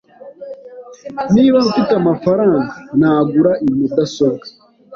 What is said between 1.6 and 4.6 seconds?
mfite amafaranga, nagura iyi mudasobwa.